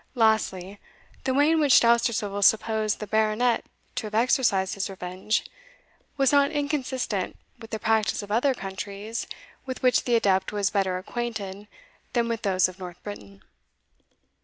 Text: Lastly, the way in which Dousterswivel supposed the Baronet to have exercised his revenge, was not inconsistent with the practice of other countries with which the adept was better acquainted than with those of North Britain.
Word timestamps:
Lastly, 0.15 0.79
the 1.25 1.33
way 1.35 1.51
in 1.51 1.59
which 1.59 1.79
Dousterswivel 1.79 2.41
supposed 2.41 2.99
the 2.99 3.05
Baronet 3.05 3.63
to 3.93 4.07
have 4.07 4.15
exercised 4.15 4.73
his 4.73 4.89
revenge, 4.89 5.45
was 6.17 6.31
not 6.31 6.49
inconsistent 6.49 7.37
with 7.59 7.69
the 7.69 7.77
practice 7.77 8.23
of 8.23 8.31
other 8.31 8.55
countries 8.55 9.27
with 9.67 9.83
which 9.83 10.05
the 10.05 10.15
adept 10.15 10.51
was 10.51 10.71
better 10.71 10.97
acquainted 10.97 11.67
than 12.13 12.27
with 12.27 12.41
those 12.41 12.67
of 12.67 12.79
North 12.79 13.03
Britain. 13.03 13.43